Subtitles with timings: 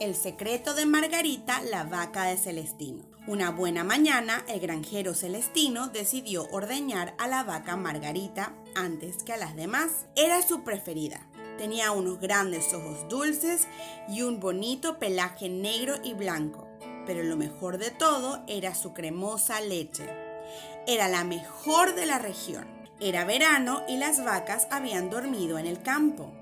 [0.00, 3.04] El secreto de Margarita, la vaca de Celestino.
[3.26, 9.36] Una buena mañana, el granjero Celestino decidió ordeñar a la vaca Margarita antes que a
[9.36, 10.06] las demás.
[10.16, 11.26] Era su preferida.
[11.58, 13.68] Tenía unos grandes ojos dulces
[14.08, 16.66] y un bonito pelaje negro y blanco.
[17.04, 20.08] Pero lo mejor de todo era su cremosa leche.
[20.86, 22.66] Era la mejor de la región.
[23.00, 26.32] Era verano y las vacas habían dormido en el campo.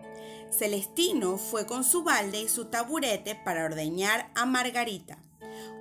[0.51, 5.19] Celestino fue con su balde y su taburete para ordeñar a Margarita.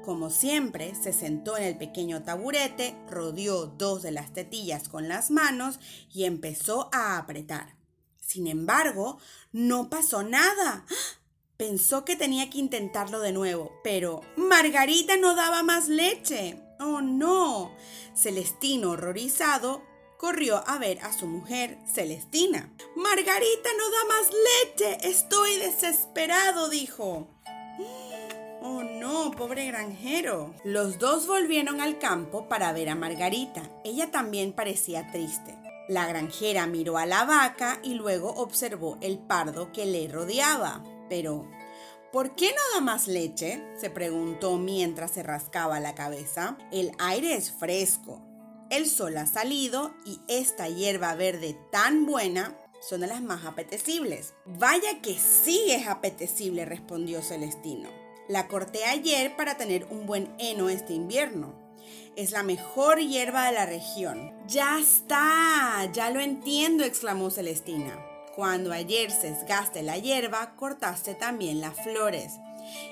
[0.04, 5.32] Como siempre, se sentó en el pequeño taburete, rodeó dos de las tetillas con las
[5.32, 5.80] manos
[6.14, 7.76] y empezó a apretar.
[8.22, 9.20] Sin embargo,
[9.52, 10.86] no pasó nada.
[11.58, 16.62] Pensó que tenía que intentarlo de nuevo, pero Margarita no daba más leche.
[16.80, 17.76] ¡Oh, no!
[18.16, 19.82] Celestino, horrorizado,
[20.18, 22.70] corrió a ver a su mujer, Celestina.
[22.96, 24.30] Margarita no da más
[24.66, 25.08] leche.
[25.08, 27.28] Estoy desesperado, dijo.
[28.62, 30.54] Oh no, pobre granjero.
[30.64, 33.64] Los dos volvieron al campo para ver a Margarita.
[33.84, 35.56] Ella también parecía triste.
[35.88, 40.84] La granjera miró a la vaca y luego observó el pardo que le rodeaba.
[41.08, 41.50] Pero,
[42.12, 43.64] ¿por qué no da más leche?
[43.80, 46.58] se preguntó mientras se rascaba la cabeza.
[46.72, 48.27] El aire es fresco,
[48.70, 54.34] el sol ha salido y esta hierba verde tan buena son de las más apetecibles.
[54.46, 57.90] Vaya que sí es apetecible, respondió Celestino.
[58.28, 61.56] La corté ayer para tener un buen heno este invierno.
[62.16, 64.34] Es la mejor hierba de la región.
[64.48, 68.04] Ya está, ya lo entiendo, exclamó Celestina.
[68.36, 72.34] Cuando ayer sesgaste la hierba, cortaste también las flores.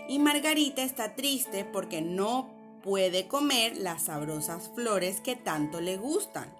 [0.08, 2.55] Y Margarita está triste porque no
[2.86, 6.56] puede comer las sabrosas flores que tanto le gustan.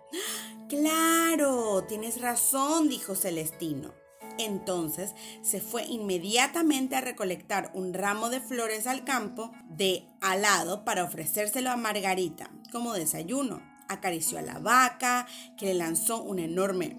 [0.68, 3.94] Claro, tienes razón, dijo Celestino.
[4.40, 5.14] Entonces
[5.44, 11.70] se fue inmediatamente a recolectar un ramo de flores al campo de alado para ofrecérselo
[11.70, 13.62] a Margarita como desayuno.
[13.88, 16.98] Acarició a la vaca, que le lanzó un enorme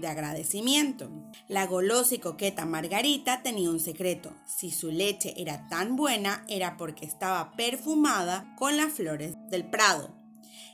[0.00, 1.10] de agradecimiento.
[1.48, 4.34] La golosa y coqueta Margarita tenía un secreto.
[4.46, 10.14] Si su leche era tan buena era porque estaba perfumada con las flores del prado.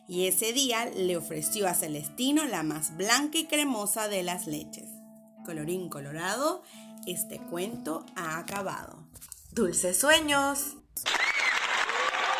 [0.07, 4.89] Y ese día le ofreció a Celestino la más blanca y cremosa de las leches.
[5.45, 6.63] Colorín colorado,
[7.07, 9.09] este cuento ha acabado.
[9.53, 10.77] Dulces sueños.